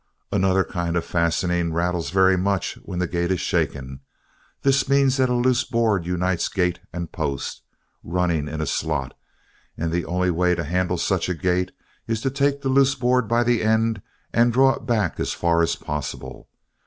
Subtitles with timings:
[0.31, 3.99] Another kind of fastening rattles very much when the gate is shaken.
[4.63, 7.61] This means that a loose board unites gates and post,
[8.03, 9.15] running in a slot,
[9.77, 11.71] and the only way to handle such a gate
[12.07, 14.01] is to take the loose board by the end
[14.33, 16.49] and draw it back as far as possible.